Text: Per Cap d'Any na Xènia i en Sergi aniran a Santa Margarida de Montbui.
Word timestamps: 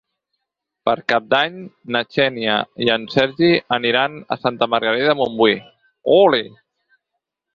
Per 0.89 0.93
Cap 1.11 1.25
d'Any 1.33 1.59
na 1.95 2.01
Xènia 2.15 2.55
i 2.87 2.89
en 2.95 3.05
Sergi 3.15 3.51
aniran 3.79 4.17
a 4.35 4.39
Santa 4.47 4.69
Margarida 4.75 5.09
de 5.11 5.17
Montbui. 5.19 5.57